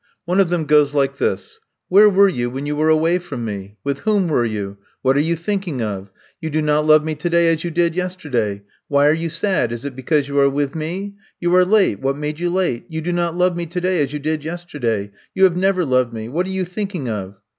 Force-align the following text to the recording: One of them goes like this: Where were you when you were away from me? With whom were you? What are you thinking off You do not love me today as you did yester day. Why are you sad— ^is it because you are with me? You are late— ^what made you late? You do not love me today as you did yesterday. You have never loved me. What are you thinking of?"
One 0.25 0.39
of 0.39 0.49
them 0.49 0.65
goes 0.65 0.95
like 0.95 1.17
this: 1.19 1.59
Where 1.87 2.09
were 2.09 2.27
you 2.27 2.49
when 2.49 2.65
you 2.65 2.75
were 2.75 2.89
away 2.89 3.19
from 3.19 3.45
me? 3.45 3.77
With 3.83 3.99
whom 3.99 4.27
were 4.27 4.43
you? 4.47 4.77
What 5.03 5.15
are 5.15 5.19
you 5.19 5.35
thinking 5.35 5.83
off 5.83 6.09
You 6.41 6.49
do 6.49 6.59
not 6.59 6.87
love 6.87 7.03
me 7.05 7.13
today 7.13 7.53
as 7.53 7.63
you 7.63 7.69
did 7.69 7.93
yester 7.93 8.27
day. 8.27 8.63
Why 8.87 9.05
are 9.05 9.13
you 9.13 9.29
sad— 9.29 9.69
^is 9.69 9.85
it 9.85 9.95
because 9.95 10.27
you 10.27 10.39
are 10.39 10.49
with 10.49 10.73
me? 10.73 11.17
You 11.39 11.55
are 11.55 11.63
late— 11.65 12.01
^what 12.01 12.17
made 12.17 12.39
you 12.39 12.49
late? 12.49 12.85
You 12.89 13.01
do 13.01 13.11
not 13.11 13.35
love 13.35 13.55
me 13.55 13.67
today 13.67 14.01
as 14.01 14.11
you 14.11 14.17
did 14.17 14.43
yesterday. 14.43 15.11
You 15.35 15.43
have 15.43 15.55
never 15.55 15.85
loved 15.85 16.13
me. 16.13 16.29
What 16.29 16.47
are 16.47 16.49
you 16.49 16.65
thinking 16.65 17.07
of?" 17.07 17.39